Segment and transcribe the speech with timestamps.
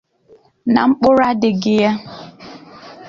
[0.73, 1.91] nà mkpụrụ adịghị ya.